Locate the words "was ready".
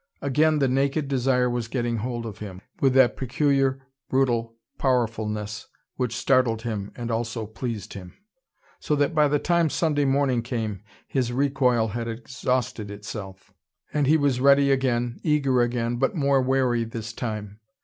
14.17-14.71